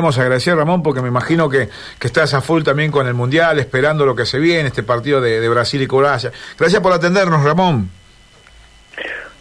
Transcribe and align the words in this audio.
Vamos 0.00 0.16
a 0.18 0.22
agradecer, 0.22 0.54
Ramón, 0.54 0.80
porque 0.80 1.02
me 1.02 1.08
imagino 1.08 1.48
que, 1.48 1.68
que, 1.98 2.06
estás 2.06 2.32
a 2.32 2.40
full 2.40 2.62
también 2.62 2.92
con 2.92 3.08
el 3.08 3.14
Mundial, 3.14 3.58
esperando 3.58 4.06
lo 4.06 4.14
que 4.14 4.26
se 4.26 4.38
viene, 4.38 4.68
este 4.68 4.84
partido 4.84 5.20
de, 5.20 5.40
de 5.40 5.48
Brasil 5.48 5.82
y 5.82 5.88
Croacia. 5.88 6.30
Gracias 6.56 6.80
por 6.80 6.92
atendernos, 6.92 7.42
Ramón. 7.42 7.90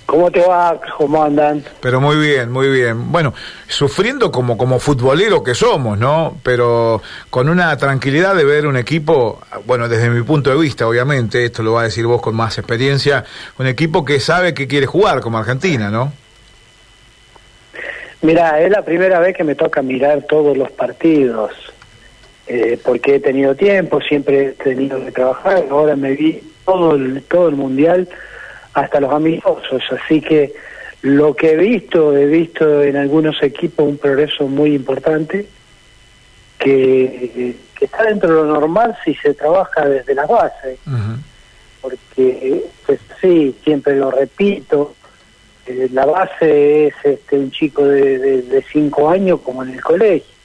¿Cómo 0.08 0.32
te 0.32 0.42
va? 0.42 0.82
¿Cómo 0.98 1.24
andan? 1.24 1.64
Pero 1.80 2.02
muy 2.02 2.16
bien, 2.16 2.52
muy 2.52 2.70
bien. 2.70 3.12
Bueno, 3.12 3.36
sufriendo 3.68 4.32
como, 4.32 4.58
como 4.58 4.80
futbolero 4.80 5.44
que 5.44 5.54
somos, 5.54 5.96
¿no? 5.96 6.40
Pero 6.42 7.04
con 7.30 7.50
una 7.50 7.78
tranquilidad 7.78 8.34
de 8.34 8.44
ver 8.44 8.66
un 8.66 8.78
equipo, 8.78 9.40
bueno, 9.68 9.88
desde 9.88 10.10
mi 10.10 10.24
punto 10.24 10.50
de 10.50 10.58
vista, 10.58 10.88
obviamente, 10.88 11.46
esto 11.46 11.62
lo 11.62 11.74
va 11.74 11.82
a 11.82 11.84
decir 11.84 12.08
vos 12.08 12.20
con 12.20 12.36
más 12.36 12.58
experiencia, 12.58 13.24
un 13.60 13.68
equipo 13.68 14.04
que 14.04 14.20
sabe 14.20 14.56
que 14.56 14.68
quiere 14.68 14.88
jugar 14.88 15.22
como 15.22 15.38
Argentina, 15.38 15.92
¿no? 15.92 16.14
Mira, 18.22 18.60
es 18.62 18.72
la 18.72 18.84
primera 18.84 19.20
vez 19.20 19.36
que 19.36 19.44
me 19.44 19.56
toca 19.56 19.82
mirar 19.82 20.24
todos 20.24 20.58
los 20.58 20.72
partidos, 20.72 21.52
eh, 22.48 22.80
porque 22.84 23.16
he 23.16 23.20
tenido 23.20 23.56
tiempo, 23.56 24.02
siempre 24.02 24.48
he 24.48 24.52
tenido 24.52 25.04
que 25.04 25.12
trabajar, 25.12 25.66
ahora 25.70 25.96
me 25.96 26.14
vi 26.14 26.42
todo 26.66 26.96
el, 26.96 27.22
todo 27.24 27.50
el 27.50 27.56
mundial, 27.56 28.10
hasta 28.74 29.00
los 29.00 29.14
amistosos, 29.14 29.84
así 29.92 30.22
que 30.22 30.54
lo 31.02 31.36
que 31.36 31.52
he 31.52 31.58
visto, 31.58 32.16
he 32.18 32.26
visto 32.26 32.82
en 32.84 32.96
algunos 32.96 33.42
equipos 33.44 33.88
un 33.88 33.98
progreso 33.98 34.48
muy 34.48 34.74
importante, 34.74 35.46
que, 36.58 37.56
que 37.76 37.86
está 37.86 38.04
dentro 38.04 38.30
de 38.30 38.36
lo 38.36 38.46
normal 38.46 38.98
si 39.06 39.14
se 39.16 39.36
trabaja 39.36 39.88
desde 39.88 40.16
las 40.16 40.28
bases, 40.28 40.80
uh 40.88 40.90
-huh. 40.90 41.18
porque 41.82 42.64
pues 42.86 43.00
sí, 43.22 43.56
siempre 43.64 43.96
lo 43.96 44.10
repito, 44.10 44.96
eh, 45.68 45.90
la 45.92 46.06
base 46.06 46.88
es 46.88 46.94
este, 47.04 47.38
un 47.38 47.52
chico 47.52 47.86
de, 47.86 48.42
de, 48.42 48.64
cinco 48.72 49.10
años 49.10 49.42
como 49.42 49.64
en 49.64 49.74
el 49.74 49.82
colegio. 49.82 50.36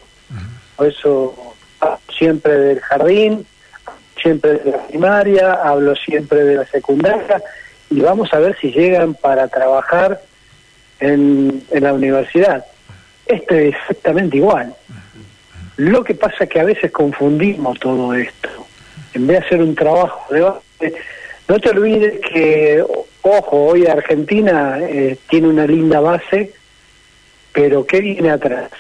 Por 0.77 0.89
eso 0.89 1.55
siempre 2.17 2.57
del 2.57 2.80
jardín, 2.80 3.47
siempre 4.21 4.55
de 4.59 4.71
la 4.73 4.87
primaria, 4.87 5.52
hablo 5.52 5.95
siempre 5.96 6.45
de 6.45 6.57
la 6.57 6.66
secundaria 6.66 7.43
y 7.91 8.01
vamos 8.01 8.33
a 8.33 8.38
ver 8.38 8.57
si 8.61 8.71
llegan 8.73 9.15
para 9.15 9.49
trabajar 9.49 10.23
en, 11.01 11.63
en 11.71 11.83
la 11.83 11.93
universidad. 11.93 12.65
Esto 13.27 13.55
es 13.55 13.74
exactamente 13.74 14.37
igual. 14.39 14.74
Lo 15.77 16.05
que 16.05 16.15
pasa 16.15 16.45
es 16.45 16.51
que 16.51 16.61
a 16.61 16.65
veces 16.65 16.91
confundimos 16.91 17.79
todo 17.79 18.15
esto. 18.15 18.49
En 19.15 19.27
vez 19.27 19.41
de 19.41 19.46
hacer 19.46 19.63
un 19.63 19.74
trabajo 19.74 20.33
de 20.33 20.41
base, 20.41 20.95
no 21.49 21.59
te 21.59 21.71
olvides 21.71 22.21
que 22.21 22.85
Ojo, 23.23 23.66
hoy 23.66 23.87
Argentina 23.87 24.78
eh, 24.80 25.16
tiene 25.30 25.48
una 25.48 25.66
linda 25.66 26.01
base, 26.01 26.52
pero 27.52 27.87
¿qué 27.87 28.01
viene 28.01 28.30
atrás? 28.30 28.70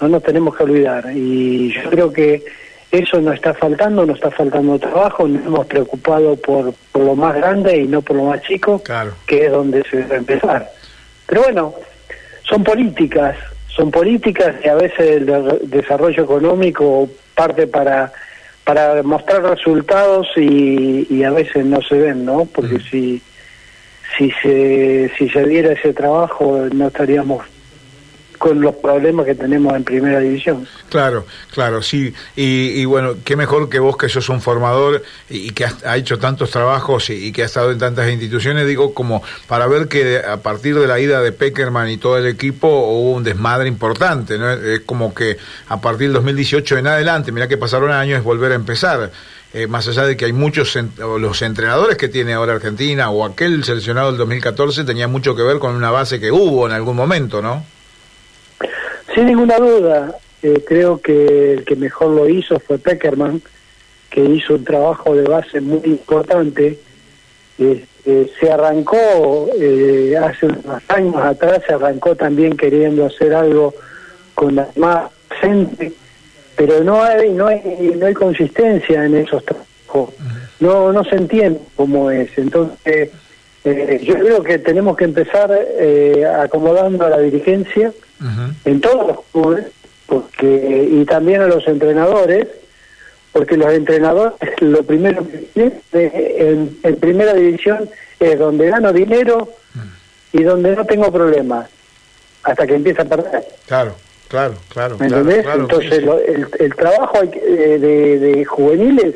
No 0.00 0.08
nos 0.08 0.22
tenemos 0.22 0.56
que 0.56 0.62
olvidar. 0.62 1.10
Y 1.12 1.72
yo 1.72 1.90
creo 1.90 2.12
que 2.12 2.44
eso 2.92 3.20
nos 3.20 3.34
está 3.34 3.52
faltando, 3.52 4.06
nos 4.06 4.16
está 4.16 4.30
faltando 4.30 4.78
trabajo, 4.78 5.26
nos 5.26 5.44
hemos 5.44 5.66
preocupado 5.66 6.36
por, 6.36 6.72
por 6.92 7.02
lo 7.02 7.16
más 7.16 7.34
grande 7.34 7.78
y 7.78 7.88
no 7.88 8.00
por 8.00 8.16
lo 8.16 8.24
más 8.24 8.42
chico, 8.42 8.80
claro. 8.80 9.12
que 9.26 9.46
es 9.46 9.52
donde 9.52 9.82
se 9.90 9.98
debe 9.98 10.16
empezar. 10.16 10.70
Pero 11.26 11.42
bueno, 11.42 11.74
son 12.42 12.62
políticas, 12.62 13.36
son 13.68 13.90
políticas 13.90 14.54
y 14.64 14.68
a 14.68 14.74
veces 14.76 15.00
el 15.00 15.70
desarrollo 15.70 16.24
económico 16.24 17.08
parte 17.34 17.66
para 17.66 18.12
para 18.62 19.02
mostrar 19.02 19.42
resultados 19.42 20.28
y, 20.36 21.06
y 21.10 21.24
a 21.24 21.30
veces 21.30 21.64
no 21.64 21.82
se 21.82 21.96
ven, 21.96 22.24
¿no? 22.24 22.44
Porque 22.44 22.76
mm. 22.76 22.82
si 22.90 23.22
si 24.16 24.30
se, 24.42 25.10
si 25.16 25.28
se 25.28 25.44
diera 25.46 25.72
ese 25.72 25.92
trabajo 25.92 26.68
no 26.72 26.88
estaríamos 26.88 27.44
con 28.40 28.58
los 28.62 28.74
problemas 28.76 29.26
que 29.26 29.34
tenemos 29.34 29.74
en 29.76 29.84
primera 29.84 30.18
división. 30.18 30.66
Claro, 30.88 31.26
claro, 31.52 31.82
sí. 31.82 32.14
Y, 32.34 32.68
y 32.80 32.86
bueno, 32.86 33.16
qué 33.22 33.36
mejor 33.36 33.68
que 33.68 33.78
vos 33.78 33.98
que 33.98 34.08
sos 34.08 34.30
un 34.30 34.40
formador 34.40 35.02
y, 35.28 35.50
que 35.50 35.66
has, 35.66 35.84
ha 35.84 35.98
hecho 35.98 36.18
tantos 36.18 36.50
trabajos 36.50 37.10
y, 37.10 37.32
que 37.32 37.42
ha 37.42 37.44
estado 37.44 37.70
en 37.70 37.78
tantas 37.78 38.08
instituciones, 38.10 38.66
digo, 38.66 38.94
como 38.94 39.22
para 39.46 39.66
ver 39.66 39.88
que 39.88 40.20
a 40.26 40.38
partir 40.38 40.74
de 40.78 40.86
la 40.86 40.98
ida 40.98 41.20
de 41.20 41.32
Peckerman 41.32 41.90
y 41.90 41.98
todo 41.98 42.16
el 42.16 42.26
equipo 42.26 42.66
hubo 42.66 43.12
un 43.12 43.24
desmadre 43.24 43.68
importante, 43.68 44.38
¿no? 44.38 44.50
Es 44.50 44.80
como 44.86 45.12
que 45.12 45.36
a 45.68 45.78
partir 45.82 46.06
del 46.06 46.14
2018 46.14 46.78
en 46.78 46.86
adelante, 46.86 47.32
mira 47.32 47.46
que 47.46 47.58
pasaron 47.58 47.90
años, 47.90 48.20
es 48.20 48.24
volver 48.24 48.52
a 48.52 48.54
empezar. 48.54 49.10
Eh, 49.52 49.66
más 49.66 49.88
allá 49.88 50.04
de 50.04 50.16
que 50.16 50.26
hay 50.26 50.32
muchos 50.32 50.78
los 50.98 51.42
entrenadores 51.42 51.96
que 51.96 52.08
tiene 52.08 52.34
ahora 52.34 52.52
Argentina 52.52 53.10
o 53.10 53.24
aquel 53.24 53.64
seleccionado 53.64 54.08
del 54.08 54.18
2014 54.18 54.84
tenía 54.84 55.08
mucho 55.08 55.34
que 55.34 55.42
ver 55.42 55.58
con 55.58 55.74
una 55.74 55.90
base 55.90 56.20
que 56.20 56.30
hubo 56.30 56.66
en 56.66 56.72
algún 56.72 56.94
momento, 56.94 57.42
¿no? 57.42 57.64
Sin 59.12 59.26
ninguna 59.26 59.58
duda, 59.58 60.14
eh, 60.42 60.62
creo 60.64 61.00
que 61.00 61.54
el 61.54 61.64
que 61.64 61.74
mejor 61.74 62.10
lo 62.10 62.28
hizo 62.28 62.60
fue 62.60 62.78
Peckerman, 62.78 63.42
que 64.08 64.24
hizo 64.24 64.54
un 64.54 64.64
trabajo 64.64 65.14
de 65.16 65.24
base 65.24 65.60
muy 65.60 65.80
importante. 65.84 66.78
Eh, 67.58 68.32
se 68.40 68.50
arrancó 68.50 69.48
eh, 69.58 70.16
hace 70.16 70.46
unos 70.46 70.82
años 70.88 71.16
atrás, 71.16 71.60
se 71.66 71.74
arrancó 71.74 72.16
también 72.16 72.56
queriendo 72.56 73.04
hacer 73.04 73.34
algo 73.34 73.74
con 74.34 74.56
la 74.56 74.68
más 74.76 75.10
gente, 75.40 75.92
pero 76.60 76.84
no 76.84 77.02
hay, 77.02 77.30
no 77.30 77.46
hay, 77.46 77.94
no 77.96 78.06
hay 78.06 78.12
consistencia 78.14 79.04
en 79.04 79.16
esos 79.16 79.42
trabajos. 79.44 80.14
No, 80.60 80.92
no 80.92 81.04
se 81.04 81.16
entiende 81.16 81.58
cómo 81.74 82.10
es. 82.10 82.36
Entonces, 82.36 83.10
yo 83.64 84.14
creo 84.18 84.42
que 84.42 84.58
tenemos 84.58 84.94
que 84.96 85.04
empezar 85.04 85.50
acomodando 86.42 87.06
a 87.06 87.10
la 87.10 87.18
dirigencia 87.18 87.92
Uh 88.20 88.24
-huh. 88.24 88.52
en 88.66 88.80
todos 88.82 89.06
los 89.06 89.18
clubes 89.32 89.66
porque 90.06 90.88
y 90.92 91.04
también 91.06 91.40
a 91.40 91.46
los 91.46 91.66
entrenadores 91.66 92.48
porque 93.32 93.56
los 93.56 93.72
entrenadores 93.72 94.34
lo 94.60 94.82
primero 94.82 95.26
que 95.26 95.38
tienen 95.38 95.80
en, 95.94 96.78
en, 96.82 96.96
primera 96.96 97.32
división 97.32 97.88
es 98.18 98.38
donde 98.38 98.68
gano 98.68 98.92
dinero 98.92 99.38
uh 99.38 99.78
-huh. 99.78 100.38
y 100.38 100.42
donde 100.42 100.76
no 100.76 100.84
tengo 100.84 101.10
problemas 101.10 101.70
hasta 102.42 102.66
que 102.66 102.74
empieza 102.74 103.02
a 103.02 103.06
perder 103.06 103.42
claro 103.66 103.94
claro 104.30 104.54
claro 104.68 104.96
¿me 104.98 105.06
entendés? 105.06 105.42
Claro, 105.42 105.60
entonces 105.60 105.96
sí. 105.96 106.00
Lo, 106.00 106.18
el, 106.18 106.48
el, 106.58 106.74
trabajo 106.74 107.18
hay, 107.20 107.30
eh, 107.34 107.78
de, 107.78 108.18
de, 108.18 108.44
juveniles 108.46 109.14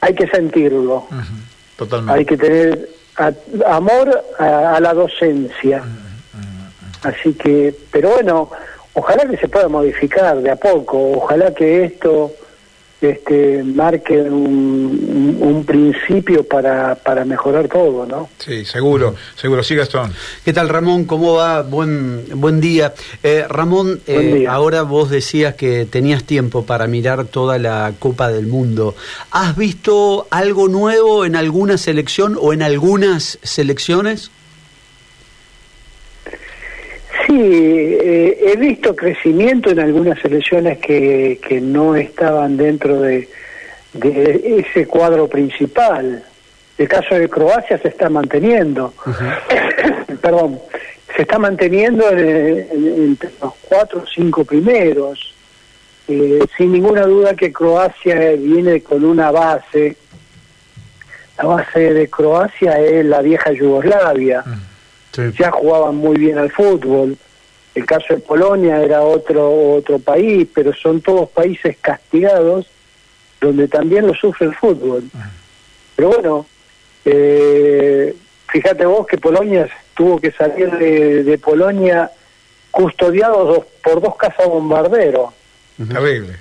hay 0.00 0.14
que 0.14 0.26
sentirlo 0.28 1.06
uh 1.10 1.14
-huh. 1.14 1.76
totalmente 1.76 2.18
hay 2.18 2.24
que 2.24 2.36
tener 2.38 2.88
a, 3.18 3.32
amor 3.76 4.08
a, 4.38 4.76
a 4.76 4.80
la 4.80 4.94
docencia 4.94 5.82
Así 7.02 7.34
que, 7.34 7.74
pero 7.92 8.10
bueno, 8.10 8.50
ojalá 8.94 9.26
que 9.26 9.36
se 9.36 9.48
pueda 9.48 9.68
modificar 9.68 10.40
de 10.42 10.50
a 10.50 10.56
poco, 10.56 11.12
ojalá 11.12 11.54
que 11.54 11.84
esto 11.84 12.32
este 13.00 13.62
marque 13.62 14.22
un, 14.22 15.38
un 15.40 15.64
principio 15.64 16.44
para, 16.44 16.94
para 16.94 17.24
mejorar 17.24 17.68
todo, 17.68 18.06
¿no? 18.06 18.30
Sí, 18.38 18.64
seguro, 18.64 19.14
seguro. 19.34 19.62
Sí, 19.62 19.74
Gastón. 19.74 20.12
¿Qué 20.44 20.52
tal, 20.52 20.68
Ramón? 20.68 21.04
¿Cómo 21.04 21.34
va? 21.34 21.62
Buen, 21.62 22.24
buen 22.34 22.60
día. 22.60 22.94
Eh, 23.22 23.44
Ramón, 23.48 24.00
eh, 24.06 24.14
buen 24.14 24.34
día. 24.34 24.52
ahora 24.52 24.82
vos 24.82 25.10
decías 25.10 25.54
que 25.54 25.84
tenías 25.84 26.24
tiempo 26.24 26.64
para 26.64 26.86
mirar 26.86 27.26
toda 27.26 27.58
la 27.58 27.92
Copa 27.98 28.30
del 28.30 28.46
Mundo. 28.46 28.94
¿Has 29.30 29.56
visto 29.56 30.26
algo 30.30 30.68
nuevo 30.68 31.24
en 31.24 31.36
alguna 31.36 31.76
selección 31.78 32.38
o 32.40 32.52
en 32.52 32.62
algunas 32.62 33.38
selecciones? 33.42 34.30
Sí, 37.25 37.25
eh, 37.40 38.52
he 38.52 38.56
visto 38.56 38.94
crecimiento 38.94 39.70
en 39.70 39.80
algunas 39.80 40.18
selecciones 40.20 40.78
que, 40.78 41.40
que 41.46 41.60
no 41.60 41.94
estaban 41.96 42.56
dentro 42.56 43.00
de, 43.00 43.28
de, 43.92 44.64
ese 44.66 44.86
cuadro 44.86 45.28
principal. 45.28 46.22
El 46.78 46.88
caso 46.88 47.14
de 47.14 47.28
Croacia 47.28 47.78
se 47.78 47.88
está 47.88 48.08
manteniendo. 48.08 48.92
Uh 49.06 49.10
-huh. 49.10 50.18
Perdón, 50.20 50.60
se 51.14 51.22
está 51.22 51.38
manteniendo 51.38 52.10
en, 52.10 52.18
en, 52.18 53.02
entre 53.02 53.30
los 53.40 53.54
cuatro 53.68 54.02
o 54.02 54.06
cinco 54.06 54.44
primeros. 54.44 55.34
Eh, 56.08 56.38
sin 56.56 56.72
ninguna 56.72 57.02
duda 57.02 57.34
que 57.34 57.52
Croacia 57.52 58.32
viene 58.32 58.80
con 58.80 59.04
una 59.04 59.30
base. 59.30 59.96
La 61.38 61.44
base 61.44 61.92
de 61.92 62.08
Croacia 62.08 62.78
es 62.78 63.04
la 63.04 63.20
vieja 63.20 63.52
Yugoslavia. 63.52 64.44
Sí. 65.12 65.22
ya 65.38 65.50
jugaban 65.50 65.96
muy 65.96 66.16
bien 66.18 66.36
al 66.38 66.50
fútbol. 66.50 67.16
El 67.76 67.84
caso 67.84 68.14
de 68.14 68.20
Polonia 68.20 68.82
era 68.82 69.02
otro 69.02 69.74
otro 69.74 69.98
país, 69.98 70.48
pero 70.54 70.72
son 70.72 71.02
todos 71.02 71.28
países 71.28 71.76
castigados 71.78 72.66
donde 73.38 73.68
también 73.68 74.06
lo 74.06 74.14
sufre 74.14 74.46
el 74.46 74.54
fútbol. 74.54 75.04
Pero 75.94 76.08
bueno, 76.08 76.46
eh, 77.04 78.16
fíjate 78.48 78.86
vos 78.86 79.06
que 79.06 79.18
Polonia 79.18 79.68
tuvo 79.92 80.18
que 80.18 80.32
salir 80.32 80.70
de, 80.70 81.22
de 81.22 81.36
Polonia 81.36 82.10
custodiado 82.70 83.44
dos, 83.44 83.66
por 83.84 84.00
dos 84.00 84.16
casas 84.16 84.46
bombarderos. 84.48 85.34
Terrible. 85.76 86.34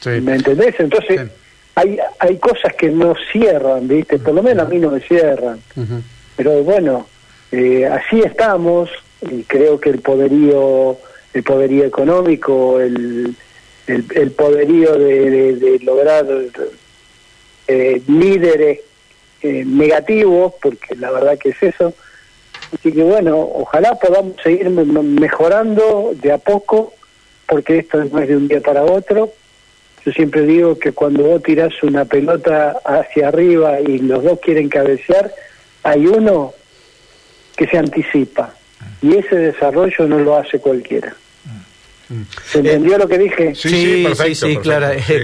Sí. 0.00 0.10
¿Me 0.20 0.34
entendés? 0.34 0.74
Entonces 0.80 1.18
sí. 1.22 1.28
hay 1.76 1.98
hay 2.18 2.36
cosas 2.36 2.74
que 2.74 2.90
no 2.90 3.14
cierran, 3.32 3.88
¿viste? 3.88 4.18
Por 4.18 4.34
lo 4.34 4.42
menos 4.42 4.66
a 4.66 4.68
mí 4.68 4.78
no 4.78 4.90
me 4.90 5.00
cierran. 5.00 5.60
Uh 5.76 5.80
-huh. 5.80 6.02
Pero 6.36 6.62
bueno, 6.62 7.06
eh, 7.52 7.86
así 7.86 8.20
estamos 8.20 8.90
y 9.30 9.44
creo 9.44 9.80
que 9.80 9.90
el 9.90 10.00
poderío 10.00 10.98
el 11.34 11.42
poderío 11.42 11.84
económico, 11.84 12.80
el, 12.80 13.34
el, 13.86 14.30
poderío 14.30 14.96
de, 14.96 15.80
lograr 15.82 16.26
eh, 17.66 18.02
líderes 18.06 18.80
eh, 19.42 19.64
negativos, 19.66 20.54
porque 20.62 20.94
la 20.94 21.10
verdad 21.10 21.36
que 21.36 21.50
es 21.50 21.62
eso. 21.62 21.92
Así 22.72 22.92
que 22.92 23.02
bueno, 23.02 23.38
ojalá 23.40 23.96
podamos 23.96 24.34
seguir 24.42 24.70
mejorando 24.70 26.12
de 26.14 26.32
a 26.32 26.38
poco, 26.38 26.94
porque 27.46 27.78
esto 27.78 28.02
no 28.04 28.20
es 28.20 28.28
de 28.28 28.36
un 28.36 28.48
día 28.48 28.60
para 28.60 28.84
otro. 28.84 29.32
Yo 30.06 30.12
siempre 30.12 30.42
digo 30.42 30.78
que 30.78 30.92
cuando 30.92 31.24
vos 31.24 31.42
tirás 31.42 31.82
una 31.82 32.04
pelota 32.04 32.78
hacia 32.84 33.28
arriba 33.28 33.80
y 33.80 33.98
los 33.98 34.22
dos 34.22 34.38
quieren 34.38 34.68
cabecear, 34.68 35.34
hay 35.82 36.06
uno 36.06 36.52
que 37.56 37.66
se 37.66 37.76
anticipa 37.76 38.54
y 39.02 39.16
ese 39.16 39.36
desarrollo 39.36 40.06
no 40.06 40.18
lo 40.18 40.36
hace 40.36 40.58
cualquiera. 40.58 41.14
¿Se 42.46 42.58
entendió 42.58 42.98
lo 42.98 43.08
que 43.08 43.18
dije? 43.18 43.54
Sí, 43.54 43.68
sí, 43.68 44.06
sí, 44.14 44.34
sí, 44.34 44.56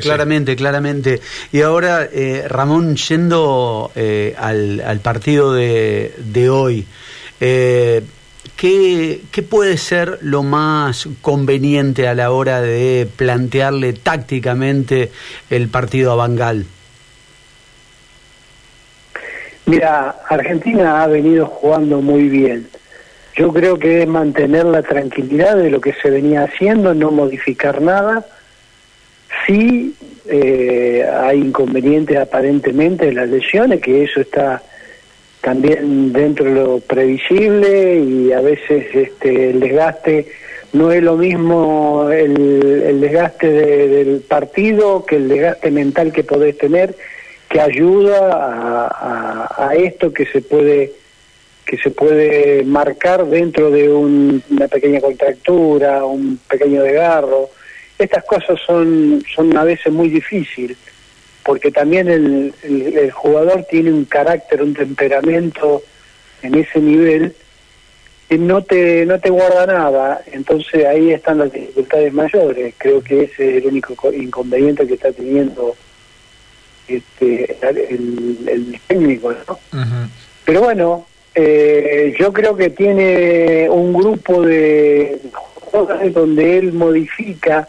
claramente, 0.01 0.57
claramente. 0.57 1.21
Y 1.53 1.61
ahora, 1.61 2.09
eh, 2.11 2.45
Ramón, 2.49 2.97
yendo 2.97 3.93
eh, 3.95 4.35
al, 4.39 4.81
al, 4.81 5.01
partido 5.01 5.53
de, 5.53 6.15
de 6.17 6.49
hoy, 6.49 6.87
eh, 7.41 8.03
¿qué, 8.57 9.21
¿qué, 9.31 9.43
puede 9.43 9.77
ser 9.77 10.19
lo 10.23 10.43
más 10.43 11.07
conveniente 11.21 12.09
a 12.09 12.15
la 12.15 12.31
hora 12.31 12.62
de 12.62 13.07
plantearle 13.15 13.93
tácticamente 13.93 15.12
el 15.51 15.69
partido 15.69 16.12
a 16.12 16.17
Bangal? 16.17 16.65
Mira, 19.67 20.17
Argentina 20.29 21.03
ha 21.03 21.07
venido 21.07 21.47
jugando 21.47 22.01
muy 22.01 22.29
bien 22.29 22.69
yo 23.40 23.54
creo 23.54 23.78
que 23.78 24.02
es 24.02 24.06
mantener 24.06 24.66
la 24.66 24.82
tranquilidad 24.82 25.56
de 25.56 25.70
lo 25.70 25.81
que 25.81 25.94
se 25.94 26.10
venía 26.10 26.42
haciendo, 26.42 26.92
no 26.92 27.10
modificar 27.10 27.81
nada. 27.81 28.26
Sí 29.46 29.94
eh, 30.26 31.08
hay 31.10 31.38
inconvenientes 31.38 32.19
aparentemente 32.19 33.06
de 33.06 33.14
las 33.14 33.31
lesiones, 33.31 33.81
que 33.81 34.04
eso 34.04 34.20
está 34.20 34.60
también 35.40 36.12
dentro 36.12 36.44
de 36.44 36.50
lo 36.52 36.81
previsible 36.81 38.00
y 38.00 38.31
a 38.31 38.42
veces 38.42 38.84
este, 38.92 39.52
el 39.52 39.60
desgaste 39.60 40.26
no 40.75 40.92
es 40.92 41.02
lo 41.02 41.16
mismo 41.16 42.10
el, 42.10 43.00
desgaste 43.00 43.50
del 43.50 44.20
partido 44.20 45.06
que 45.06 45.16
el 45.16 45.31
desgaste 45.31 45.70
mental 45.70 46.12
que 46.12 46.25
podés 46.25 46.58
tener, 46.58 46.94
que 47.48 47.58
ayuda 47.58 48.90
a 48.90 49.75
esto 49.75 50.12
que 50.12 50.26
se 50.26 50.42
puede 50.42 51.00
que 51.65 51.77
se 51.79 51.91
puede 51.91 52.65
marcar 52.65 53.27
dentro 53.27 53.71
de 53.71 53.89
una 53.89 54.69
pequeña 54.69 55.01
contractura, 55.01 56.05
un 56.05 56.39
pequeño 56.49 56.83
desgarro. 56.83 57.51
Estas 57.99 58.25
cosas 58.25 58.59
son, 58.67 59.23
son 59.35 59.57
a 59.57 59.65
veces 59.65 59.93
muy 59.93 60.09
difíciles, 60.09 60.77
porque 61.45 61.71
también 61.71 62.09
el, 62.09 62.55
el, 62.62 63.11
jugador 63.11 63.65
tiene 63.71 63.93
un 63.93 64.05
carácter, 64.05 64.62
un 64.62 64.75
temperamento 64.75 65.83
en 66.43 66.55
ese 66.55 66.81
nivel 66.81 67.35
que 68.29 68.39
no 68.39 68.62
te, 68.62 69.05
no 69.07 69.19
te 69.19 69.29
guarda 69.29 69.67
nada, 69.67 70.23
entonces 70.33 70.87
ahí 70.87 71.11
están 71.11 71.39
las 71.39 71.53
dificultades 71.53 72.12
mayores. 72.12 72.75
Creo 72.79 73.03
que 73.03 73.25
ese 73.25 73.59
es 73.59 73.62
el 73.62 73.67
único 73.69 74.12
inconveniente 74.12 74.87
que 74.87 74.95
está 74.95 75.12
teniendo 75.12 75.77
este, 76.89 77.57
el, 77.62 78.39
el 78.49 78.81
técnico, 78.87 79.33
¿no? 79.33 79.59
Pero 80.45 80.62
bueno, 80.62 81.07
eh, 81.35 82.15
yo 82.19 82.32
creo 82.32 82.56
que 82.56 82.71
tiene 82.71 83.69
un 83.71 83.93
grupo 83.93 84.43
de 84.43 85.21
cosas 85.71 86.12
donde 86.12 86.59
él 86.59 86.73
modifica 86.73 87.69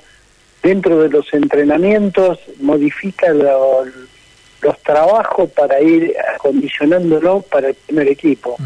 dentro 0.63 1.01
de 1.01 1.09
los 1.09 1.31
entrenamientos, 1.33 2.39
modifica 2.59 3.33
los 3.33 4.79
trabajos 4.83 5.49
para 5.51 5.81
ir 5.81 6.13
acondicionándolo 6.35 7.41
para 7.41 7.69
el 7.69 7.75
primer 7.75 8.07
equipo. 8.07 8.55
Mm. 8.57 8.65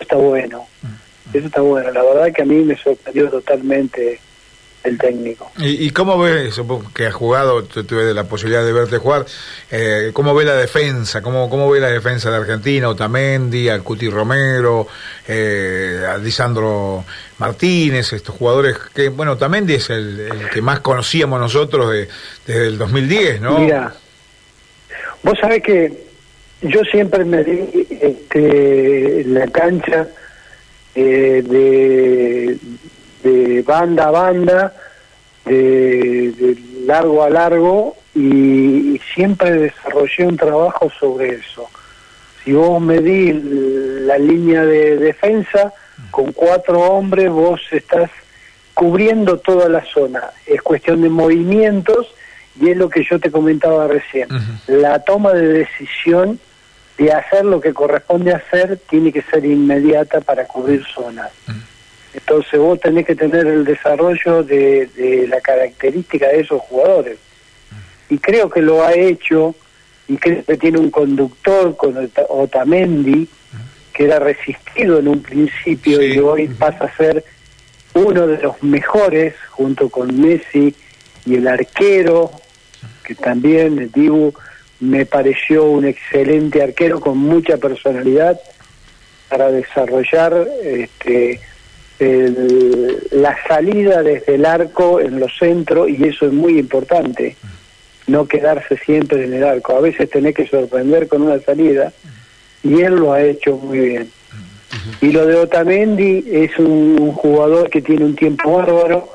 Está 0.00 0.16
bueno, 0.16 0.66
mm. 0.82 1.36
eso 1.36 1.46
está 1.46 1.60
bueno. 1.60 1.90
La 1.90 2.02
verdad 2.02 2.32
que 2.32 2.42
a 2.42 2.46
mí 2.46 2.56
me 2.56 2.76
sorprendió 2.76 3.28
totalmente 3.28 4.20
el 4.84 4.98
técnico. 4.98 5.50
¿Y, 5.58 5.90
cómo 5.90 6.18
ves, 6.18 6.60
que 6.94 7.06
has 7.06 7.14
jugado, 7.14 7.62
tuve 7.64 8.12
la 8.12 8.24
posibilidad 8.24 8.64
de 8.64 8.72
verte 8.72 8.98
jugar, 8.98 9.26
eh, 9.70 10.10
cómo 10.12 10.34
ve 10.34 10.44
la 10.44 10.56
defensa, 10.56 11.22
cómo, 11.22 11.48
cómo 11.48 11.70
ve 11.70 11.80
la 11.80 11.88
defensa 11.88 12.30
de 12.30 12.36
Argentina, 12.36 12.88
Otamendi, 12.88 13.68
Alcuti 13.68 14.08
Romero, 14.10 14.88
eh, 15.28 16.04
Lisandro 16.22 17.04
Martínez, 17.38 18.12
estos 18.12 18.34
jugadores 18.34 18.76
que, 18.94 19.08
bueno, 19.08 19.32
Otamendi 19.32 19.74
es 19.74 19.90
el, 19.90 20.48
que 20.52 20.62
más 20.62 20.80
conocíamos 20.80 21.40
nosotros 21.40 21.92
de, 21.92 22.08
desde 22.46 22.66
el 22.66 22.78
2010, 22.78 23.40
¿no? 23.40 23.58
Mira, 23.58 23.94
vos 25.22 25.38
sabés 25.38 25.62
que 25.62 25.92
yo 26.62 26.82
siempre 26.84 27.24
me 27.24 27.42
di 27.42 27.86
este, 28.00 29.24
la 29.26 29.46
cancha 29.48 30.08
eh, 30.94 31.42
de 31.44 32.58
de 33.22 33.62
banda 33.62 34.06
a 34.06 34.10
banda, 34.10 34.72
de, 35.44 36.56
largo 36.84 37.22
a 37.22 37.30
largo, 37.30 37.96
y, 38.14 39.00
siempre 39.14 39.50
desarrollé 39.52 40.26
un 40.26 40.36
trabajo 40.36 40.90
sobre 40.98 41.34
eso. 41.34 41.68
Si 42.42 42.52
vos 42.52 42.80
medís 42.80 43.34
la 43.44 44.16
línea 44.18 44.64
de 44.64 44.96
defensa, 44.96 45.72
con 46.10 46.32
cuatro 46.32 46.80
hombres 46.80 47.30
vos 47.30 47.60
estás 47.70 48.10
cubriendo 48.74 49.38
toda 49.38 49.68
la 49.68 49.84
zona. 49.84 50.30
Es 50.46 50.62
cuestión 50.62 51.02
de 51.02 51.08
movimientos 51.08 52.14
y 52.60 52.70
es 52.70 52.76
lo 52.76 52.88
que 52.88 53.04
yo 53.04 53.18
te 53.20 53.30
comentaba 53.30 53.86
recién. 53.86 54.28
La 54.66 55.00
toma 55.00 55.32
de 55.32 55.48
decisión 55.48 56.38
de 56.98 57.12
hacer 57.12 57.44
lo 57.44 57.60
que 57.60 57.72
corresponde 57.72 58.32
hacer 58.32 58.78
tiene 58.88 59.12
que 59.12 59.22
ser 59.22 59.44
inmediata 59.44 60.20
para 60.20 60.46
cubrir 60.46 60.84
zonas. 60.86 61.30
Entonces 62.14 62.60
vos 62.60 62.78
tenés 62.80 63.06
que 63.06 63.14
tener 63.14 63.46
el 63.46 63.64
desarrollo 63.64 64.42
de, 64.42 65.26
la 65.28 65.40
característica 65.40 66.28
de 66.28 66.40
esos 66.40 66.60
jugadores. 66.62 67.18
Y 68.08 68.18
creo 68.18 68.50
que 68.50 68.60
lo 68.60 68.84
ha 68.84 68.92
hecho, 68.92 69.54
y 70.08 70.16
creo 70.16 70.44
que 70.44 70.56
tiene 70.56 70.78
un 70.78 70.90
conductor 70.90 71.76
con 71.76 72.10
Otamendi, 72.28 73.28
que 73.94 74.04
era 74.04 74.18
resistido 74.18 74.98
en 74.98 75.08
un 75.08 75.22
principio 75.22 76.02
y 76.02 76.18
hoy 76.18 76.48
pasa 76.48 76.84
a 76.84 76.96
ser 76.96 77.24
uno 77.94 78.26
de 78.26 78.42
los 78.42 78.62
mejores, 78.62 79.34
junto 79.50 79.88
con 79.90 80.18
Messi 80.20 80.74
y 81.26 81.34
el 81.34 81.46
arquero, 81.46 82.30
que 83.04 83.14
también, 83.14 83.78
el 83.78 83.92
Dibu, 83.92 84.32
me 84.80 85.06
pareció 85.06 85.64
un 85.64 85.84
excelente 85.84 86.62
arquero 86.62 87.00
con 87.00 87.18
mucha 87.18 87.56
personalidad 87.56 88.40
para 89.28 89.50
desarrollar 89.50 90.48
este, 90.62 91.40
la 93.12 93.36
salida 93.46 94.02
desde 94.02 94.34
el 94.34 94.44
arco 94.44 95.00
en 95.00 95.20
los 95.20 95.36
centros 95.38 95.88
y 95.88 96.04
eso 96.04 96.26
es 96.26 96.32
muy 96.32 96.58
importante, 96.58 97.36
no 98.06 98.26
quedarse 98.26 98.76
siempre 98.78 99.24
en 99.24 99.34
el 99.34 99.44
arco. 99.44 99.76
A 99.76 99.80
veces 99.80 100.10
tenés 100.10 100.34
que 100.34 100.46
sorprender 100.46 101.08
con 101.08 101.22
una 101.22 101.38
salida 101.40 101.92
y 102.62 102.80
él 102.80 102.96
lo 102.96 103.12
ha 103.12 103.22
hecho 103.22 103.56
muy 103.56 103.78
bien. 103.78 104.10
Y 105.00 105.10
lo 105.10 105.26
de 105.26 105.36
Otamendi 105.36 106.24
es 106.30 106.58
un, 106.58 107.12
jugador 107.12 107.70
que 107.70 107.82
tiene 107.82 108.04
un 108.04 108.16
tiempo 108.16 108.56
bárbaro, 108.56 109.08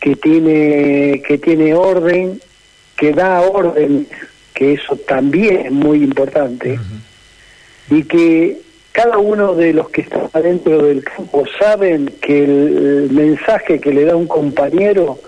que 0.00 0.16
tiene, 0.16 1.22
que 1.26 1.38
tiene 1.38 1.74
orden, 1.74 2.40
que 2.96 3.12
da 3.12 3.40
orden, 3.40 4.06
que 4.54 4.74
eso 4.74 4.96
también 4.96 5.66
es 5.66 5.72
muy 5.72 6.04
importante, 6.04 6.78
y 7.90 8.04
que 8.04 8.60
cada 8.92 9.18
uno 9.18 9.54
de 9.54 9.72
los 9.72 9.88
que 9.90 10.02
están 10.02 10.28
adentro 10.32 10.84
del 10.84 11.02
campo 11.02 11.44
saben 11.58 12.12
que 12.20 12.44
el 12.44 13.10
mensaje 13.10 13.80
que 13.80 13.92
le 13.92 14.04
da 14.04 14.14
un 14.14 14.26
compañero 14.26 15.18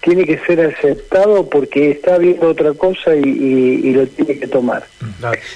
tiene 0.00 0.24
que 0.24 0.38
ser 0.46 0.60
aceptado 0.60 1.48
porque 1.48 1.90
está 1.90 2.18
viendo 2.18 2.48
otra 2.48 2.72
cosa 2.72 3.16
y, 3.16 3.92
lo 3.92 4.06
tiene 4.06 4.38
que 4.38 4.46
tomar. 4.46 4.86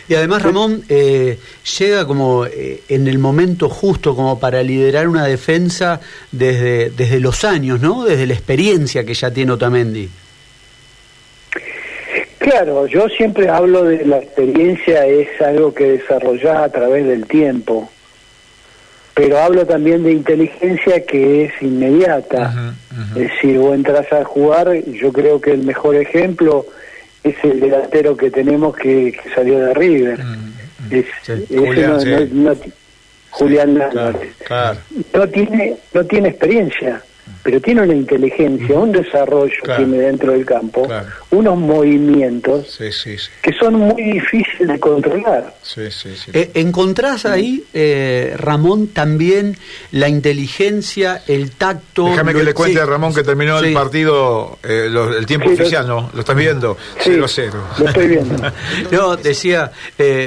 Y 0.09 0.14
además, 0.14 0.42
Ramón, 0.42 0.82
eh, 0.88 1.38
llega 1.78 2.06
como 2.06 2.47
eh, 2.47 2.82
en 2.88 3.06
el 3.06 3.18
momento 3.18 3.68
justo 3.68 4.16
como 4.16 4.40
para 4.40 4.62
liderar 4.62 5.06
una 5.09 5.26
defensa 5.26 6.00
desde, 6.32 6.90
desde 6.90 7.21
los 7.21 7.44
años, 7.44 7.80
¿no? 7.80 8.04
Desde 8.04 8.26
la 8.26 8.35
experiencia 8.35 9.04
que 9.04 9.14
ya 9.14 9.30
tiene 9.30 9.52
Otamendi. 9.52 10.09
Claro, 12.42 12.87
yo 12.88 13.08
siempre 13.08 13.49
hablo 13.49 13.84
de 13.84 14.04
la 14.04 14.18
experiencia, 14.18 15.06
es 15.06 15.28
algo 15.40 15.72
que 15.72 15.92
desarrollás 15.92 16.56
a 16.58 16.68
través 16.70 17.06
del 17.06 17.25
tiempo, 17.26 17.88
pero 19.14 19.38
hablo 19.38 19.64
también 19.64 20.02
de 20.02 20.11
inteligencia 20.11 21.06
que 21.06 21.44
es 21.44 21.52
inmediata. 21.62 22.75
Es 23.14 23.30
decir, 23.30 23.58
vos 23.58 23.76
entras 23.76 24.12
a 24.12 24.25
jugar, 24.25 24.75
yo 24.75 25.12
creo 25.12 25.40
que 25.40 25.52
el 25.52 25.62
mejor 25.62 25.94
ejemplo 25.94 26.66
es 27.22 27.37
el 27.44 27.61
delantero 27.61 28.16
que 28.16 28.32
tenemos 28.32 28.76
que, 28.76 29.16
salió 29.37 29.61
de 29.61 29.75
River. 29.75 30.18
Julián, 33.30 33.80
no, 35.14 35.28
tiene 35.28 35.76
no 35.94 36.04
tiene 36.04 36.28
experiencia 36.28 37.02
pero 37.42 37.61
tiene 37.61 37.82
una 37.82 37.94
inteligencia, 37.94 38.78
un 38.78 38.92
desarrollo 38.92 39.52
tiene 39.76 39.99
dentro 39.99 40.32
del 40.32 40.44
campo, 40.44 40.88
unos 41.30 41.58
movimientos 41.58 42.78
que 42.78 43.52
son 43.52 43.75
muy 43.75 44.02
difíciles 44.02 44.68
de 44.68 44.78
controlar. 44.78 45.54
Eh, 46.32 46.50
¿Encontrás 46.54 47.26
ahí, 47.26 47.64
eh, 47.75 48.34
Ramón, 48.37 48.88
también 48.88 49.56
la 49.90 50.08
inteligencia, 50.08 51.22
el 51.26 51.52
tacto? 51.52 52.06
Déjame 52.06 52.32
que 52.32 52.44
le 52.44 52.54
cuente 52.54 52.80
a 52.80 52.87
Ramón 52.87 53.14
que 53.14 53.22
terminó 53.22 53.58
el 53.58 53.72
partido, 53.72 54.58
eh, 54.62 54.88
el 55.16 55.26
tiempo 55.26 55.50
oficial, 55.50 55.87
¿no? 55.87 56.11
¿Lo 56.12 56.20
estás 56.20 56.37
viendo? 56.37 56.76
0-0. 57.02 57.52
Lo 57.78 57.87
estoy 57.87 58.06
viendo. 58.08 58.37
no, 58.92 59.16
decía, 59.16 59.72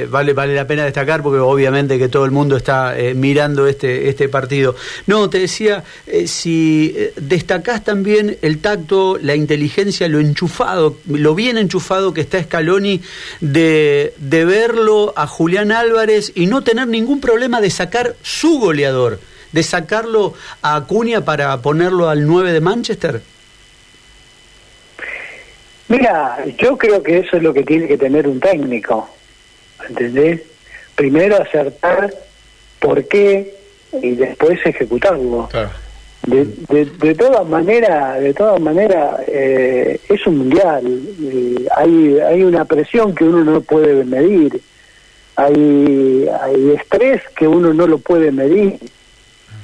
vale, 0.09 0.33
vale 0.33 0.55
la 0.55 0.67
pena 0.67 0.83
destacar 0.83 1.21
porque 1.23 1.39
obviamente 1.39 1.97
que 1.97 2.09
todo 2.09 2.25
el 2.25 2.31
mundo 2.31 2.57
está 2.57 2.93
mirando 3.15 3.67
este, 3.67 4.09
este 4.09 4.27
partido. 4.27 4.75
No, 5.07 5.29
te 5.29 5.39
decía, 5.39 5.83
si 6.25 6.95
destacás 7.15 7.83
también 7.83 8.37
el 8.41 8.59
tacto, 8.59 9.17
la 9.21 9.35
inteligencia, 9.35 10.07
lo 10.07 10.19
enchufado, 10.19 10.97
lo 11.07 11.35
bien 11.35 11.57
enchufado 11.57 12.13
que 12.13 12.21
está 12.21 12.41
Scaloni 12.41 13.01
de, 13.41 14.13
de 14.17 14.45
verlo 14.45 15.13
a 15.15 15.27
Julián 15.27 15.71
Álvarez 15.71 16.31
y 16.35 16.47
no 16.47 16.63
tener 16.63 16.87
ningún 16.87 17.21
problema 17.21 17.61
de 17.61 17.69
sacar 17.69 18.15
su 18.21 18.59
goleador, 18.59 19.19
de 19.51 19.63
sacarlo 19.63 20.33
a 20.61 20.75
Acuña 20.75 21.23
para 21.23 21.61
ponerlo 21.61 22.09
al 22.09 22.25
9 22.25 22.51
de 22.51 22.61
Manchester? 22.61 23.21
Mira, 25.87 26.43
yo 26.57 26.77
creo 26.77 27.03
que 27.03 27.19
eso 27.19 27.37
es 27.37 27.43
lo 27.43 27.53
que 27.53 27.63
tiene 27.63 27.87
que 27.87 27.97
tener 27.97 28.27
un 28.27 28.39
técnico, 28.39 29.09
¿entendés? 29.87 30.41
Primero 30.95 31.41
acertar 31.41 32.13
por 32.79 33.07
qué 33.07 33.55
y 34.01 34.15
después 34.15 34.59
ejecutarlo. 34.65 35.47
De, 36.23 36.85
de, 36.85 37.13
todas 37.13 37.47
maneras, 37.47 38.19
de 38.19 38.33
todas 38.33 38.59
maneras, 38.59 39.21
eh, 39.27 39.99
es 40.09 40.25
un 40.25 40.39
mundial. 40.39 40.83
Eh, 41.21 41.67
hay, 41.75 42.19
hay 42.19 42.43
una 42.43 42.65
presión 42.65 43.13
que 43.13 43.25
uno 43.25 43.43
no 43.43 43.61
puede 43.61 44.03
medir. 44.03 44.59
Hay, 45.35 46.27
hay 46.41 46.71
estrés 46.71 47.21
que 47.37 47.47
uno 47.47 47.73
no 47.73 47.85
lo 47.85 47.99
puede 47.99 48.31
medir. 48.31 48.79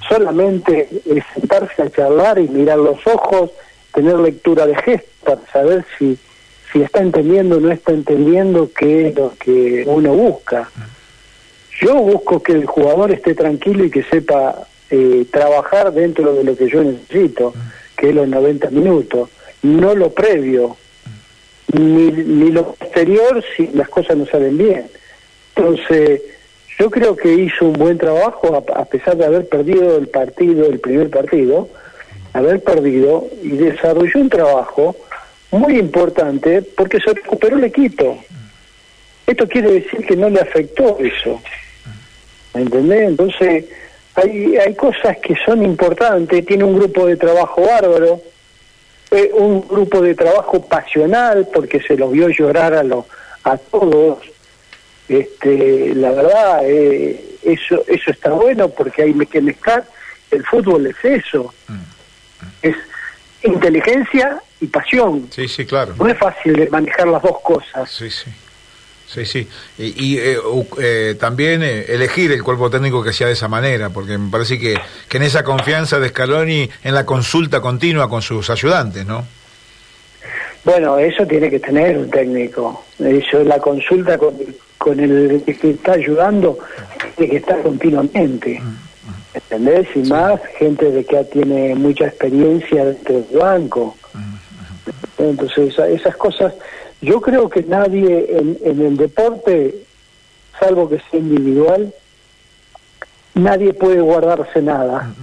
Solamente 0.07 0.87
es 1.05 1.23
sentarse 1.33 1.81
a 1.81 1.89
charlar 1.89 2.37
y 2.37 2.47
mirar 2.47 2.77
los 2.77 3.05
ojos, 3.07 3.51
tener 3.93 4.19
lectura 4.19 4.67
de 4.67 4.75
gestos 4.75 5.09
para 5.23 5.41
saber 5.51 5.85
si, 5.97 6.17
si 6.71 6.81
está 6.81 7.01
entendiendo 7.01 7.57
o 7.57 7.59
no 7.59 7.71
está 7.71 7.91
entendiendo 7.91 8.69
qué 8.77 9.07
es 9.07 9.15
lo 9.15 9.33
que 9.39 9.83
uno 9.87 10.13
busca. 10.13 10.69
Yo 11.79 11.95
busco 11.95 12.43
que 12.43 12.51
el 12.51 12.65
jugador 12.65 13.11
esté 13.11 13.33
tranquilo 13.33 13.83
y 13.85 13.89
que 13.89 14.03
sepa 14.03 14.67
eh, 14.91 15.25
trabajar 15.31 15.93
dentro 15.93 16.33
de 16.33 16.43
lo 16.43 16.55
que 16.55 16.69
yo 16.69 16.83
necesito, 16.83 17.53
que 17.97 18.09
es 18.09 18.15
los 18.15 18.27
90 18.27 18.69
minutos, 18.69 19.29
no 19.63 19.95
lo 19.95 20.11
previo, 20.11 20.77
ni, 21.73 22.11
ni 22.11 22.51
lo 22.51 22.73
posterior 22.73 23.43
si 23.55 23.67
las 23.73 23.89
cosas 23.89 24.17
no 24.17 24.25
salen 24.25 24.57
bien. 24.57 24.85
Entonces, 25.55 26.21
yo 26.81 26.89
creo 26.89 27.15
que 27.15 27.31
hizo 27.31 27.65
un 27.65 27.73
buen 27.73 27.97
trabajo 27.97 28.65
a, 28.73 28.85
pesar 28.85 29.15
de 29.15 29.25
haber 29.25 29.47
perdido 29.47 29.97
el 29.97 30.07
partido, 30.07 30.65
el 30.65 30.79
primer 30.79 31.09
partido, 31.09 31.69
haber 32.33 32.63
perdido 32.63 33.27
y 33.43 33.49
desarrolló 33.49 34.19
un 34.19 34.29
trabajo 34.29 34.95
muy 35.51 35.77
importante 35.77 36.61
porque 36.61 36.99
se 36.99 37.13
recuperó 37.13 37.57
el 37.57 37.65
equipo. 37.65 38.23
Esto 39.27 39.47
quiere 39.47 39.73
decir 39.73 40.05
que 40.05 40.15
no 40.15 40.29
le 40.29 40.39
afectó 40.39 40.97
eso. 40.99 41.39
¿Me 42.53 42.61
entendés? 42.61 43.09
Entonces, 43.09 43.65
hay, 44.15 44.57
hay 44.57 44.75
cosas 44.75 45.17
que 45.17 45.35
son 45.45 45.63
importantes, 45.63 46.45
tiene 46.45 46.63
un 46.63 46.77
grupo 46.77 47.05
de 47.05 47.17
trabajo 47.17 47.61
bárbaro, 47.61 48.21
eh, 49.11 49.31
un 49.33 49.67
grupo 49.67 50.01
de 50.01 50.15
trabajo 50.15 50.65
pasional, 50.65 51.47
porque 51.53 51.81
se 51.81 51.95
los 51.95 52.11
vio 52.11 52.29
llorar 52.29 52.73
a, 52.73 52.83
los 52.83 53.05
a 53.43 53.57
todos. 53.57 54.19
Este, 55.07 55.93
la 55.95 56.11
verdad, 56.11 56.61
eh, 56.63 57.37
eso, 57.43 57.83
eso 57.87 58.11
está 58.11 58.31
bueno 58.31 58.69
porque 58.69 59.03
hay 59.03 59.13
que 59.25 59.41
mezclar. 59.41 59.85
El 60.29 60.45
fútbol 60.45 60.87
es 60.87 60.95
eso, 61.03 61.53
mm, 61.67 61.73
mm. 61.73 61.83
es 62.61 62.75
inteligencia 63.43 64.41
y 64.61 64.67
pasión. 64.67 65.27
Sí, 65.31 65.47
sí, 65.47 65.65
claro. 65.65 65.93
No 65.97 66.07
es 66.07 66.17
fácil 66.17 66.69
manejar 66.69 67.07
las 67.07 67.21
dos 67.21 67.41
cosas. 67.41 67.89
Sí, 67.89 68.09
sí. 68.09 68.31
Sí, 69.13 69.25
sí. 69.25 69.47
Y, 69.77 70.17
eh, 70.19 70.37
eh, 70.79 71.15
también 71.19 71.61
eh, 71.63 71.85
elegir 71.89 72.31
el 72.31 72.41
cuerpo 72.43 72.69
técnico 72.69 73.03
que 73.03 73.11
sea 73.11 73.27
de 73.27 73.33
esa 73.33 73.49
manera, 73.49 73.89
porque 73.89 74.17
me 74.17 74.31
parece 74.31 74.57
que, 74.57 74.75
que 75.09 75.17
en 75.17 75.23
esa 75.23 75.43
confianza 75.43 75.99
de 75.99 76.09
Scaloni, 76.09 76.69
en 76.83 76.95
la 76.95 77.05
consulta 77.05 77.59
continua 77.59 78.07
con 78.09 78.21
sus 78.21 78.49
ayudantes, 78.49 79.05
¿no? 79.05 79.25
Bueno, 80.63 80.97
eso 80.97 81.25
tiene 81.25 81.49
que 81.49 81.59
tener 81.59 81.97
un 81.97 82.09
técnico. 82.09 82.85
Eso, 82.99 83.43
la 83.43 83.59
consulta 83.59 84.17
con, 84.17 84.33
con 84.77 84.97
el 84.97 85.43
que 85.43 85.71
está 85.71 85.93
ayudando 85.93 86.57
tiene 87.17 87.31
que 87.31 87.37
estar 87.37 87.61
continuamente. 87.61 88.61
Mm, 88.61 88.67
mm. 88.67 88.77
¿Entendés? 89.33 89.87
Y 89.95 89.99
más 90.07 90.39
gente 90.57 90.89
de 90.89 91.03
que 91.03 91.23
tiene 91.25 91.75
mucha 91.75 92.05
experiencia 92.05 92.85
dentro 92.85 93.15
del 93.15 93.39
banco. 93.39 93.97
Mm, 94.13 95.21
Entonces, 95.23 95.77
esas 95.77 96.15
cosas 96.15 96.53
yo 97.01 97.19
creo 97.19 97.49
que 97.49 97.63
nadie 97.63 98.37
en, 98.37 98.81
el 98.81 98.95
deporte, 98.97 99.83
salvo 100.59 100.87
que 100.87 101.01
sea 101.09 101.19
individual, 101.19 101.93
nadie 103.33 103.73
puede 103.73 104.01
guardarse 104.01 104.61
nada. 104.61 105.13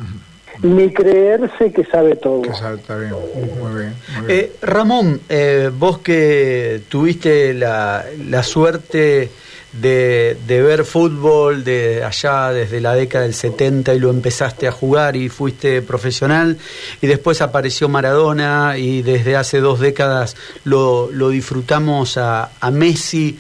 Ni 0.61 0.93
creerse 0.93 1.73
que 1.73 1.85
sabe 1.85 2.17
todo. 2.17 2.43
está 2.43 2.97
bien. 2.97 3.13
Muy 3.13 3.81
bien, 3.81 3.95
eh, 4.27 4.57
Ramón, 4.61 5.21
eh, 5.29 5.71
vos 5.73 5.99
que 5.99 6.83
tuviste 6.89 7.55
la, 7.55 8.05
la 8.27 8.43
suerte 8.43 9.31
de, 9.73 10.37
de, 10.47 10.63
ver 10.63 10.85
fútbol 10.85 11.63
de 11.63 12.03
allá 12.03 12.51
desde 12.53 12.81
la 12.81 12.95
década 12.95 13.25
del 13.25 13.35
70 13.35 13.95
y 13.95 13.99
lo 13.99 14.11
empezaste 14.11 14.67
a 14.67 14.73
jugar 14.73 15.17
y 15.17 15.29
fuiste 15.29 15.83
profesional 15.83 16.57
y 17.03 17.07
después 17.07 17.43
apareció 17.43 17.89
Maradona 17.89 18.79
y 18.79 19.03
desde 19.03 19.37
hace 19.37 19.61
dos 19.61 19.79
décadas 19.79 20.37
lo, 20.65 21.11
lo 21.13 21.29
disfrutamos 21.29 22.17
a, 22.17 22.51
a 22.61 22.71
Messi. 22.71 23.39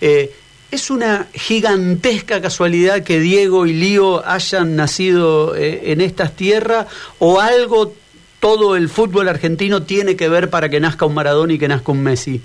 Eh, 0.00 0.32
¿Es 0.70 0.90
una 0.90 1.26
gigantesca 1.34 2.40
casualidad 2.40 3.02
que 3.02 3.18
Diego 3.18 3.66
y 3.66 3.72
Lío 3.72 4.24
hayan 4.24 4.76
nacido 4.76 5.56
eh, 5.56 5.92
en 5.92 6.00
estas 6.00 6.36
tierras 6.36 6.86
o 7.18 7.40
algo 7.40 7.92
todo 8.38 8.76
el 8.76 8.88
fútbol 8.88 9.28
argentino 9.28 9.82
tiene 9.82 10.14
que 10.16 10.28
ver 10.28 10.48
para 10.48 10.68
que 10.68 10.78
nazca 10.78 11.06
un 11.06 11.14
Maradona 11.14 11.54
y 11.54 11.58
que 11.58 11.68
nazca 11.68 11.90
un 11.90 12.02
Messi? 12.02 12.40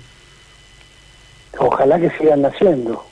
Ojalá 1.58 1.98
que 1.98 2.10
sigan 2.18 2.42
naciendo. 2.42 3.04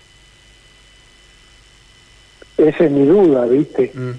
Esa 2.57 2.85
es 2.85 2.91
mi 2.91 3.07
duda, 3.07 3.47
¿viste? 3.47 3.91
Mm. 3.95 4.13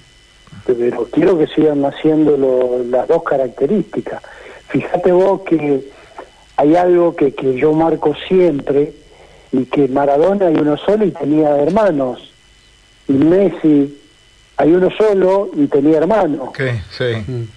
Pero 0.66 1.08
quiero 1.10 1.38
que 1.38 1.46
sigan 1.48 1.82
naciendo 1.82 2.36
las 2.88 3.08
dos 3.08 3.22
características. 3.22 4.22
Fíjate 4.68 5.12
vos 5.12 5.42
que 5.42 5.88
hay 6.56 6.76
algo 6.76 7.14
que, 7.14 7.34
que 7.34 7.54
yo 7.54 7.72
marco 7.72 8.14
siempre, 8.28 8.92
y 9.52 9.64
que 9.66 9.88
Maradona 9.88 10.46
hay 10.48 10.54
uno 10.54 10.76
solo 10.76 11.04
y 11.04 11.10
tenía 11.12 11.56
hermanos. 11.56 12.32
Y 13.08 13.12
Messi 13.12 13.96
hay 14.56 14.72
uno 14.72 14.90
solo 14.90 15.50
y 15.54 15.66
tenía 15.66 15.98
hermanos. 15.98 16.50
sí. 16.90 17.04
Mm. 17.26 17.48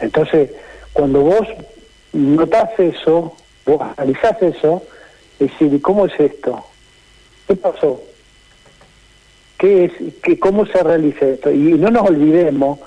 Entonces, 0.00 0.50
cuando 0.92 1.20
vos 1.20 1.46
notás 2.12 2.70
eso, 2.78 3.34
vos 3.66 3.82
analizás 3.96 4.40
eso, 4.42 4.82
decís, 5.38 5.82
¿cómo 5.82 6.06
es 6.06 6.12
esto? 6.18 6.64
¿Qué 7.46 7.56
pasó? 7.56 8.00
Qué 9.58 9.86
es, 9.86 9.92
que, 10.22 10.38
cómo 10.38 10.64
se 10.66 10.82
realiza 10.82 11.26
esto. 11.26 11.50
Y 11.50 11.74
no 11.74 11.90
nos 11.90 12.08
olvidemos 12.08 12.78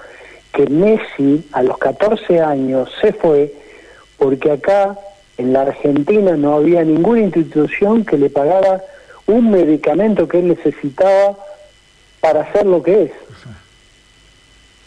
que 0.53 0.65
Messi 0.67 1.45
a 1.51 1.61
los 1.61 1.77
14 1.77 2.39
años 2.39 2.89
se 2.99 3.13
fue 3.13 3.53
porque 4.17 4.51
acá 4.51 4.97
en 5.37 5.53
la 5.53 5.61
Argentina 5.61 6.35
no 6.35 6.55
había 6.55 6.83
ninguna 6.83 7.21
institución 7.21 8.05
que 8.05 8.17
le 8.17 8.29
pagara 8.29 8.83
un 9.27 9.51
medicamento 9.51 10.27
que 10.27 10.39
él 10.39 10.49
necesitaba 10.49 11.37
para 12.19 12.41
hacer 12.41 12.65
lo 12.65 12.83
que 12.83 13.03
es. 13.03 13.11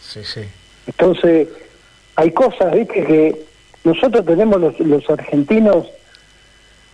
Sí, 0.01 0.23
sí. 0.23 0.41
Entonces, 0.87 1.49
hay 2.15 2.31
cosas, 2.31 2.73
viste, 2.73 3.03
que 3.03 3.45
nosotros 3.83 4.25
tenemos 4.25 4.61
los, 4.61 4.79
los 4.79 5.09
argentinos 5.09 5.87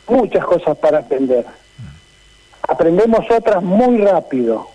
muchas 0.08 0.44
cosas 0.46 0.78
para 0.78 1.00
aprender. 1.00 1.46
Aprendemos 2.68 3.26
otras 3.30 3.62
muy 3.62 3.98
rápido 4.00 4.68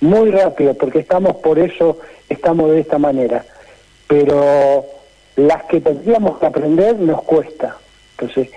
muy 0.00 0.30
rápido, 0.30 0.74
porque 0.74 1.00
estamos 1.00 1.36
por 1.36 1.58
eso, 1.58 1.98
estamos 2.28 2.70
de 2.70 2.80
esta 2.80 2.98
manera. 2.98 3.44
Pero 4.06 4.84
las 5.36 5.64
que 5.64 5.80
tendríamos 5.80 6.38
que 6.38 6.46
aprender 6.46 6.98
nos 6.98 7.22
cuesta. 7.22 7.76
Entonces, 8.12 8.50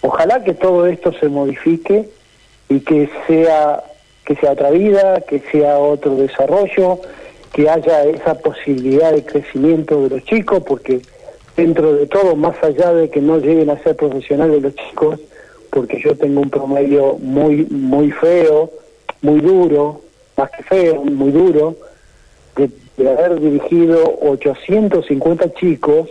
ojalá 0.00 0.44
que 0.44 0.54
todo 0.54 0.86
esto 0.86 1.12
se 1.12 1.28
modifique 1.28 2.08
y 2.68 2.80
que 2.80 3.10
sea 3.26 3.82
que 4.24 4.36
sea 4.36 4.52
otra 4.52 4.70
vida, 4.70 5.22
que 5.22 5.40
sea 5.50 5.78
otro 5.78 6.14
desarrollo 6.14 7.00
que 7.52 7.68
haya 7.68 8.04
esa 8.04 8.34
posibilidad 8.34 9.12
de 9.12 9.24
crecimiento 9.24 10.02
de 10.02 10.10
los 10.10 10.24
chicos, 10.24 10.62
porque 10.64 11.00
dentro 11.56 11.94
de 11.94 12.06
todo, 12.06 12.36
más 12.36 12.54
allá 12.62 12.92
de 12.94 13.10
que 13.10 13.20
no 13.20 13.38
lleguen 13.38 13.70
a 13.70 13.82
ser 13.82 13.96
profesionales 13.96 14.62
los 14.62 14.74
chicos, 14.76 15.18
porque 15.70 16.00
yo 16.00 16.16
tengo 16.16 16.40
un 16.40 16.50
promedio 16.50 17.16
muy 17.18 17.66
muy 17.70 18.10
feo, 18.12 18.70
muy 19.22 19.40
duro, 19.40 20.00
más 20.36 20.50
que 20.50 20.62
feo, 20.62 21.04
muy 21.04 21.30
duro, 21.30 21.76
de, 22.56 22.70
haber 23.08 23.40
dirigido 23.40 24.18
850 24.22 25.54
chicos 25.54 26.08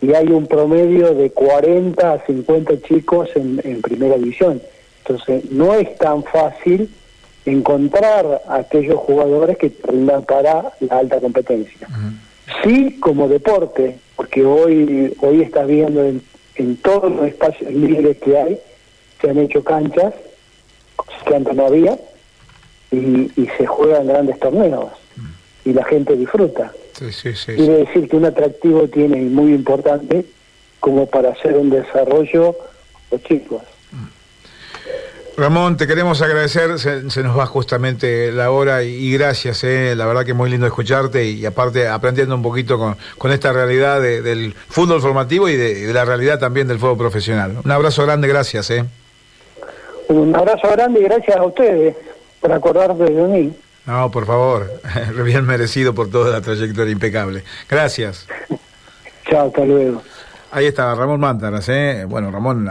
y 0.00 0.14
hay 0.14 0.28
un 0.28 0.46
promedio 0.46 1.14
de 1.14 1.30
40 1.30 2.12
a 2.12 2.24
50 2.24 2.82
chicos 2.82 3.28
en, 3.34 3.60
en 3.64 3.82
primera 3.82 4.16
división. 4.16 4.62
Entonces, 5.04 5.50
no 5.50 5.74
es 5.74 5.96
tan 5.98 6.22
fácil 6.22 6.90
encontrar 7.44 8.42
a 8.46 8.56
aquellos 8.56 8.98
jugadores 8.98 9.58
que 9.58 9.70
tengan 9.70 10.22
para 10.24 10.72
la 10.80 10.98
alta 10.98 11.20
competencia. 11.20 11.88
Sí, 12.62 12.98
como 13.00 13.28
deporte, 13.28 13.98
porque 14.16 14.44
hoy 14.44 15.14
hoy 15.20 15.42
estás 15.42 15.66
viendo 15.66 16.04
en, 16.04 16.22
en 16.56 16.76
todos 16.76 17.10
los 17.10 17.26
espacios 17.26 17.72
libres 17.72 18.18
que 18.18 18.36
hay, 18.36 18.60
se 19.20 19.30
han 19.30 19.38
hecho 19.38 19.62
canchas 19.64 20.14
que 21.26 21.34
antes 21.34 21.54
no 21.54 21.66
había 21.66 21.98
y, 22.90 23.30
y 23.40 23.48
se 23.56 23.66
juegan 23.66 24.06
grandes 24.06 24.38
torneos 24.38 24.90
y 25.64 25.72
la 25.72 25.84
gente 25.84 26.16
disfruta. 26.16 26.72
Quiere 27.46 27.78
decir 27.78 28.08
que 28.08 28.16
un 28.16 28.26
atractivo 28.26 28.86
tiene 28.88 29.22
muy 29.22 29.54
importante 29.54 30.26
como 30.80 31.06
para 31.06 31.30
hacer 31.30 31.56
un 31.56 31.70
desarrollo 31.70 32.56
los 33.10 33.22
chicos. 33.24 33.62
Ramón, 35.36 35.78
te 35.78 35.86
queremos 35.86 36.20
agradecer, 36.20 36.78
se, 36.78 37.22
nos 37.22 37.38
va 37.38 37.46
justamente 37.46 38.30
la 38.30 38.50
hora 38.50 38.82
y, 38.82 39.10
gracias, 39.12 39.64
eh. 39.64 39.94
la 39.96 40.04
verdad 40.04 40.24
que 40.24 40.32
es 40.32 40.36
muy 40.36 40.50
lindo 40.50 40.66
escucharte 40.66 41.24
y, 41.24 41.46
aparte 41.46 41.88
aprendiendo 41.88 42.34
un 42.34 42.42
poquito 42.42 42.78
con, 42.78 42.96
con 43.16 43.32
esta 43.32 43.50
realidad 43.50 44.02
del 44.02 44.54
fútbol 44.68 45.00
formativo 45.00 45.48
y 45.48 45.56
de, 45.56 45.92
la 45.94 46.04
realidad 46.04 46.38
también 46.38 46.68
del 46.68 46.78
fútbol 46.78 46.98
profesional. 46.98 47.56
Un 47.64 47.70
abrazo 47.70 48.02
grande, 48.04 48.28
gracias. 48.28 48.70
Eh. 48.70 48.84
Un 50.08 50.36
abrazo 50.36 50.68
grande 50.72 51.00
y 51.00 51.04
gracias 51.04 51.36
a 51.36 51.44
ustedes 51.44 51.96
por 52.40 52.52
acordarse 52.52 53.04
de 53.04 53.22
mí. 53.28 53.52
No, 53.86 54.10
por 54.10 54.26
favor, 54.26 54.70
bien 55.24 55.46
merecido 55.46 55.94
por 55.94 56.10
toda 56.10 56.30
la 56.30 56.40
trayectoria 56.40 56.92
impecable. 56.92 57.44
Gracias. 57.68 58.26
Chao, 59.30 59.48
hasta 59.48 59.64
luego. 59.64 60.02
Ahí 60.52 60.66
está 60.66 60.94
Ramón 60.94 61.20
Mántaras, 61.20 61.68
¿eh? 61.68 62.04
Bueno, 62.08 62.30
Ramón... 62.30 62.68